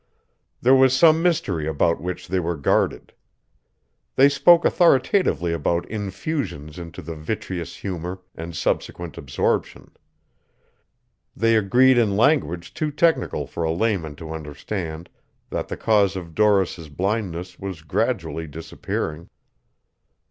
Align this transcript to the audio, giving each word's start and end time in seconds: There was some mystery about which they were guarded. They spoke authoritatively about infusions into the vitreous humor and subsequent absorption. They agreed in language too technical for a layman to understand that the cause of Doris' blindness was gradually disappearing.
There 0.63 0.73
was 0.73 0.97
some 0.97 1.21
mystery 1.21 1.67
about 1.67 2.01
which 2.01 2.27
they 2.27 2.39
were 2.39 2.55
guarded. 2.57 3.13
They 4.15 4.29
spoke 4.29 4.65
authoritatively 4.65 5.53
about 5.53 5.87
infusions 5.91 6.79
into 6.79 7.03
the 7.03 7.15
vitreous 7.15 7.75
humor 7.75 8.17
and 8.33 8.55
subsequent 8.55 9.15
absorption. 9.19 9.91
They 11.35 11.55
agreed 11.55 11.99
in 11.99 12.17
language 12.17 12.73
too 12.73 12.89
technical 12.89 13.45
for 13.45 13.61
a 13.61 13.71
layman 13.71 14.15
to 14.15 14.33
understand 14.33 15.07
that 15.51 15.67
the 15.67 15.77
cause 15.77 16.15
of 16.15 16.33
Doris' 16.33 16.87
blindness 16.87 17.59
was 17.59 17.83
gradually 17.83 18.47
disappearing. 18.47 19.29